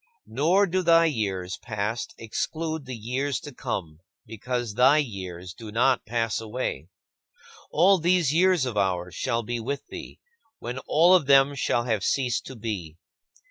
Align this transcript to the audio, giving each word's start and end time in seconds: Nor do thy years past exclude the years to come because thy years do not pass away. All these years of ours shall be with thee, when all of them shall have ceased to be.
Nor 0.25 0.65
do 0.65 0.81
thy 0.81 1.05
years 1.05 1.57
past 1.57 2.15
exclude 2.17 2.85
the 2.87 2.95
years 2.95 3.39
to 3.41 3.53
come 3.53 3.99
because 4.25 4.73
thy 4.73 4.97
years 4.97 5.53
do 5.53 5.71
not 5.71 6.07
pass 6.07 6.41
away. 6.41 6.89
All 7.69 7.99
these 7.99 8.33
years 8.33 8.65
of 8.65 8.75
ours 8.77 9.13
shall 9.13 9.43
be 9.43 9.59
with 9.59 9.85
thee, 9.89 10.19
when 10.57 10.79
all 10.87 11.13
of 11.13 11.27
them 11.27 11.53
shall 11.53 11.83
have 11.83 12.03
ceased 12.03 12.47
to 12.47 12.55
be. 12.55 12.97